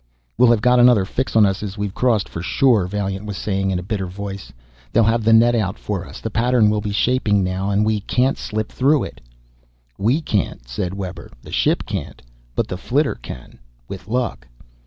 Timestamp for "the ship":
11.43-11.85